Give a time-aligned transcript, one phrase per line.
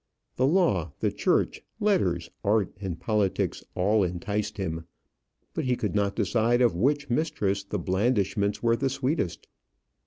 [0.35, 4.87] The law, the church, letters, art, and politics all enticed him;
[5.53, 9.47] but he could not decide of which mistress the blandishments were the sweetest.